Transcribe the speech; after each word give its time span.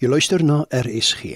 Jy 0.00 0.08
luister 0.08 0.40
na 0.40 0.62
RSG. 0.72 1.34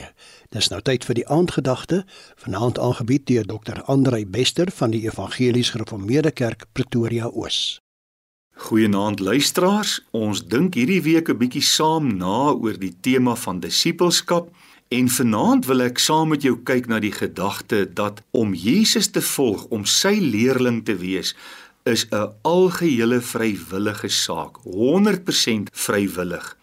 Dis 0.49 0.71
nou 0.73 0.79
tyd 0.81 1.05
vir 1.05 1.19
die 1.19 1.25
aandgedagte, 1.29 1.99
vanaand 2.41 2.79
aangebied 2.81 3.27
deur 3.29 3.45
Dr. 3.45 3.83
Andrei 3.93 4.23
Bester 4.25 4.73
van 4.73 4.95
die 4.95 5.03
Evangelies 5.05 5.75
Gereformeerde 5.75 6.33
Kerk 6.33 6.65
Pretoria 6.73 7.29
Oos. 7.29 7.83
Goeienaand 8.65 9.21
luisteraars. 9.21 9.99
Ons 10.17 10.47
dink 10.49 10.81
hierdie 10.81 11.03
week 11.05 11.29
'n 11.29 11.37
bietjie 11.37 11.61
saam 11.61 12.17
na 12.17 12.57
oor 12.57 12.79
die 12.81 12.95
tema 13.01 13.37
van 13.37 13.61
disippelskap 13.61 14.49
en 14.89 15.09
vanaand 15.09 15.67
wil 15.67 15.83
ek 15.83 15.99
saam 15.99 16.29
met 16.29 16.43
jou 16.43 16.57
kyk 16.57 16.89
na 16.89 17.01
die 17.01 17.13
gedagte 17.13 17.85
dat 17.93 18.23
om 18.31 18.55
Jesus 18.55 19.11
te 19.11 19.21
volg, 19.21 19.65
om 19.69 19.85
sy 19.85 20.17
leerling 20.21 20.85
te 20.85 20.97
wees, 20.97 21.37
is 21.85 22.07
'n 22.11 22.33
algehele 22.43 23.21
vrywillige 23.21 24.09
saak, 24.09 24.57
100% 24.65 25.69
vrywillig. 25.73 26.57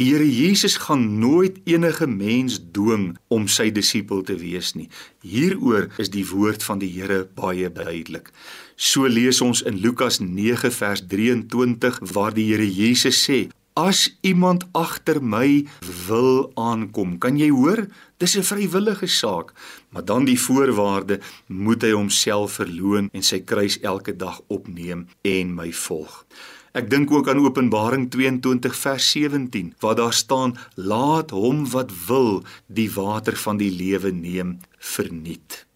Die 0.00 0.06
Here 0.08 0.24
Jesus 0.24 0.76
gaan 0.76 1.18
nooit 1.18 1.58
enige 1.68 2.06
mens 2.06 2.54
dwing 2.72 3.10
om 3.28 3.44
sy 3.44 3.66
disipel 3.76 4.22
te 4.24 4.38
wees 4.40 4.70
nie. 4.72 4.86
Hieroor 5.20 5.90
is 6.00 6.08
die 6.14 6.24
woord 6.30 6.64
van 6.64 6.80
die 6.80 6.88
Here 6.94 7.26
baie 7.36 7.68
duidelik. 7.68 8.30
So 8.76 9.04
lees 9.04 9.42
ons 9.44 9.60
in 9.68 9.82
Lukas 9.84 10.16
9 10.24 10.72
vers 10.72 11.04
23 11.12 12.00
waar 12.14 12.32
die 12.32 12.46
Here 12.48 12.64
Jesus 12.64 13.20
sê: 13.20 13.50
As 13.72 14.18
iemand 14.20 14.66
agter 14.76 15.22
my 15.24 15.64
wil 16.06 16.50
aankom, 16.60 17.16
kan 17.16 17.38
jy 17.40 17.48
hoor, 17.48 17.88
dis 18.20 18.36
'n 18.36 18.44
vrywillige 18.44 19.08
saak, 19.08 19.54
maar 19.88 20.04
dan 20.04 20.24
die 20.24 20.36
voorwaarde 20.36 21.20
moet 21.48 21.82
hy 21.82 21.92
homself 21.92 22.60
verloon 22.60 23.08
en 23.12 23.22
sy 23.22 23.40
kruis 23.40 23.80
elke 23.80 24.12
dag 24.16 24.40
opneem 24.48 25.08
en 25.24 25.54
my 25.54 25.72
volg. 25.72 26.26
Ek 26.74 26.90
dink 26.90 27.10
ook 27.10 27.28
aan 27.28 27.40
Openbaring 27.40 28.10
22 28.10 28.76
vers 28.76 29.10
17 29.10 29.74
waar 29.80 29.94
daar 29.94 30.12
staan 30.12 30.56
laat 30.74 31.30
hom 31.30 31.64
wat 31.70 31.90
wil 32.06 32.44
die 32.66 32.90
water 32.92 33.36
van 33.36 33.56
die 33.56 33.70
lewe 33.70 34.12
neem 34.12 34.60
verniet. 34.78 35.66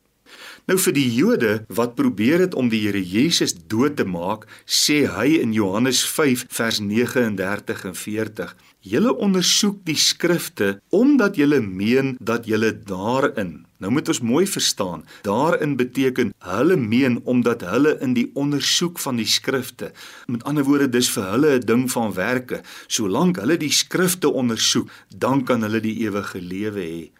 Nou 0.67 0.75
vir 0.83 0.95
die 0.97 1.06
Jode 1.14 1.50
wat 1.70 1.95
probeer 1.95 2.42
het 2.42 2.55
om 2.59 2.67
die 2.72 2.81
Here 2.83 2.98
Jesus 2.98 3.53
dood 3.70 3.95
te 4.00 4.05
maak, 4.05 4.48
sê 4.67 5.05
hy 5.06 5.36
in 5.39 5.53
Johannes 5.55 6.00
5 6.11 6.42
vers 6.50 6.81
39 6.83 7.84
en 7.86 7.95
40: 7.95 8.56
"Julle 8.83 9.14
ondersoek 9.14 9.84
die 9.87 9.94
skrifte 9.94 10.81
omdat 10.91 11.39
julle 11.39 11.61
meen 11.61 12.17
dat 12.19 12.50
julle 12.50 12.72
daarin 12.75 13.67
Nou 13.77 13.91
moet 13.92 14.09
ons 14.09 14.20
mooi 14.25 14.47
verstaan. 14.48 15.05
Daarin 15.22 15.75
beteken 15.77 16.33
hulle 16.39 16.77
meen 16.77 17.20
omdat 17.25 17.61
hulle 17.61 17.98
in 18.00 18.14
die 18.17 18.31
ondersoek 18.34 18.98
van 18.98 19.20
die 19.20 19.28
skrifte. 19.28 19.91
Met 20.27 20.44
ander 20.48 20.64
woorde, 20.64 20.89
dis 20.89 21.11
vir 21.12 21.28
hulle 21.31 21.50
'n 21.59 21.67
ding 21.67 21.84
van 21.92 22.14
werke. 22.14 22.62
Solank 22.87 23.37
hulle 23.37 23.56
die 23.56 23.72
skrifte 23.72 24.33
ondersoek, 24.33 24.89
dan 25.17 25.44
kan 25.44 25.62
hulle 25.62 25.81
die 25.81 25.98
ewige 26.09 26.41
lewe 26.41 26.81
hê. 26.81 27.11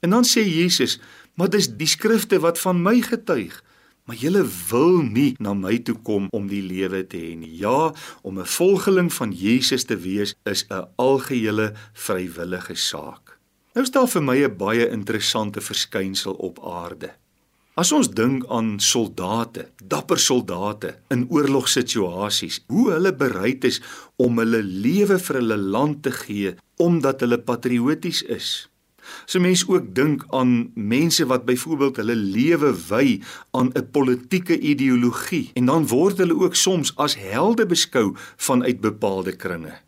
En 0.00 0.10
dan 0.10 0.24
sê 0.24 0.44
Jesus, 0.44 1.00
"Maar 1.34 1.50
dis 1.50 1.68
die 1.68 1.86
skrifte 1.86 2.40
wat 2.40 2.58
van 2.58 2.82
my 2.82 3.00
getuig." 3.00 3.62
Maar 4.04 4.16
julle 4.16 4.44
wil 4.68 4.98
nie 5.02 5.34
na 5.40 5.54
my 5.54 5.78
toe 5.78 5.96
kom 6.04 6.26
om 6.36 6.48
die 6.50 6.60
lewe 6.62 7.06
te 7.08 7.16
hê 7.16 7.32
nie. 7.36 7.56
Ja, 7.56 7.94
om 8.22 8.38
'n 8.38 8.46
volgeling 8.46 9.12
van 9.12 9.32
Jesus 9.32 9.84
te 9.84 9.96
wees 9.96 10.34
is 10.44 10.66
'n 10.68 10.84
algehele 10.96 11.72
vrywillige 11.92 12.74
saak. 12.74 13.38
Nou 13.74 13.86
staan 13.86 14.08
vir 14.08 14.22
my 14.22 14.36
'n 14.44 14.56
baie 14.56 14.90
interessante 14.90 15.60
verskynsel 15.60 16.32
op 16.32 16.58
aarde. 16.64 17.14
As 17.74 17.92
ons 17.92 18.10
dink 18.10 18.44
aan 18.46 18.80
soldate, 18.80 19.64
dapper 19.82 20.18
soldate 20.18 20.98
in 21.08 21.26
oorlogsituasies, 21.30 22.60
hoe 22.66 22.90
hulle 22.90 23.14
bereid 23.14 23.64
is 23.64 23.80
om 24.16 24.38
hulle 24.38 24.62
lewe 24.62 25.18
vir 25.18 25.36
hulle 25.40 25.56
land 25.56 26.02
te 26.02 26.12
gee 26.12 26.54
omdat 26.76 27.20
hulle 27.20 27.38
patrioties 27.38 28.22
is. 28.22 28.68
So 29.26 29.40
mense 29.40 29.68
ook 29.68 29.94
dink 29.94 30.24
aan 30.30 30.70
mense 30.74 31.26
wat 31.26 31.44
byvoorbeeld 31.44 31.96
hulle 31.96 32.14
lewe 32.16 32.74
wy 32.88 33.20
aan 33.50 33.72
'n 33.74 33.90
politieke 33.90 34.58
ideologie 34.58 35.50
en 35.54 35.66
dan 35.66 35.86
word 35.86 36.18
hulle 36.18 36.34
ook 36.34 36.54
soms 36.54 36.96
as 36.96 37.16
helde 37.16 37.66
beskou 37.66 38.14
vanuit 38.36 38.80
bepaalde 38.80 39.36
kringe 39.36 39.84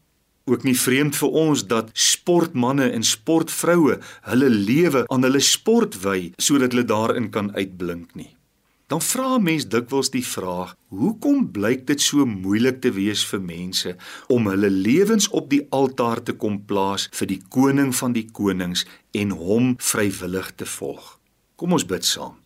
ook 0.47 0.63
nie 0.63 0.77
vreemd 0.79 1.17
vir 1.19 1.29
ons 1.43 1.65
dat 1.67 1.91
sportmense 1.93 2.87
en 2.95 3.03
sportvroue 3.03 3.99
hulle 4.31 4.51
lewe 4.51 5.03
aan 5.11 5.27
hulle 5.27 5.43
sport 5.43 5.99
wy 6.05 6.31
sodat 6.39 6.75
hulle 6.75 6.87
daarin 6.87 7.31
kan 7.35 7.51
uitblink 7.59 8.15
nie. 8.15 8.31
Dan 8.87 9.03
vra 9.03 9.39
mens 9.43 9.67
dikwels 9.67 10.13
die 10.15 10.25
vraag: 10.27 10.77
Hoekom 10.95 11.51
blyk 11.51 11.87
dit 11.87 12.01
so 12.01 12.27
moeilik 12.27 12.81
te 12.81 12.93
wees 12.95 13.25
vir 13.27 13.43
mense 13.43 13.97
om 14.31 14.47
hulle 14.47 14.71
lewens 14.71 15.27
op 15.29 15.51
die 15.51 15.65
altaar 15.75 16.23
te 16.23 16.37
kom 16.39 16.61
plaas 16.71 17.09
vir 17.19 17.33
die 17.35 17.41
koning 17.51 17.91
van 18.01 18.15
die 18.15 18.29
konings 18.31 18.87
en 19.11 19.35
hom 19.35 19.75
vrywillig 19.83 20.53
te 20.55 20.69
volg? 20.79 21.17
Kom 21.57 21.75
ons 21.75 21.87
bid 21.87 22.07
saam. 22.07 22.37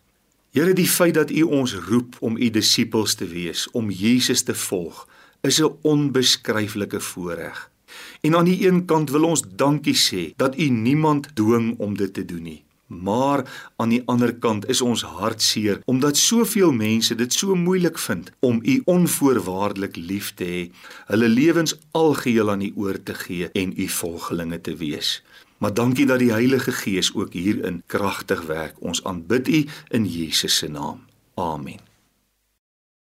Here, 0.51 0.73
die 0.73 0.89
feit 0.89 1.15
dat 1.15 1.29
U 1.31 1.43
ons 1.61 1.75
roep 1.87 2.17
om 2.19 2.35
U 2.37 2.49
disippels 2.49 3.15
te 3.15 3.27
wees, 3.29 3.67
om 3.77 3.93
Jesus 3.93 4.41
te 4.43 4.55
volg, 4.67 5.05
is 5.41 5.61
'n 5.61 5.77
onbeskryflike 5.81 6.99
voorreg. 6.99 7.69
En 8.21 8.35
aan 8.35 8.45
die 8.45 8.67
een 8.67 8.85
kant 8.85 9.09
wil 9.09 9.23
ons 9.23 9.43
dankie 9.55 9.95
sê 9.95 10.33
dat 10.35 10.57
u 10.57 10.69
niemand 10.69 11.35
dwing 11.35 11.79
om 11.79 11.97
dit 11.97 12.13
te 12.13 12.25
doen 12.25 12.43
nie. 12.43 12.63
Maar 12.91 13.71
aan 13.75 13.89
die 13.89 14.01
ander 14.05 14.33
kant 14.35 14.67
is 14.69 14.81
ons 14.81 15.03
hartseer 15.03 15.79
omdat 15.85 16.17
soveel 16.17 16.71
mense 16.75 17.15
dit 17.15 17.33
so 17.33 17.55
moeilik 17.55 17.99
vind 17.99 18.31
om 18.39 18.59
u 18.63 18.81
onvoorwaardelik 18.85 19.95
lief 19.95 20.33
te 20.35 20.43
hê, 20.43 20.63
hulle 21.07 21.27
lewens 21.27 21.77
algeheel 21.91 22.51
aan 22.51 22.61
u 22.61 22.71
oor 22.75 22.99
te 23.03 23.15
gee 23.15 23.49
en 23.51 23.73
u 23.77 23.87
volgelinge 23.87 24.61
te 24.61 24.75
wees. 24.75 25.23
Maar 25.57 25.73
dankie 25.73 26.05
dat 26.05 26.19
die 26.19 26.31
Heilige 26.31 26.71
Gees 26.71 27.13
ook 27.15 27.33
hierin 27.33 27.83
kragtig 27.85 28.41
werk. 28.41 28.75
Ons 28.79 29.03
aanbid 29.03 29.47
u 29.47 29.65
in 29.87 30.05
Jesus 30.05 30.57
se 30.57 30.67
naam. 30.67 31.05
Amen. 31.33 31.79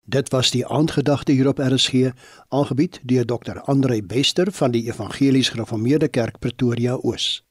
Dit 0.04 0.28
was 0.28 0.50
die 0.50 0.66
aandgedagte 0.66 1.32
hier 1.32 1.48
op 1.48 1.58
RSG, 1.58 2.10
aangebied 2.48 3.00
deur 3.02 3.24
Dr. 3.24 3.60
Andrei 3.60 4.02
Bester 4.02 4.52
van 4.52 4.70
die 4.70 4.90
Evangelies 4.90 5.48
Gereformeerde 5.48 6.08
Kerk 6.08 6.38
Pretoria 6.38 6.94
Oos. 6.94 7.44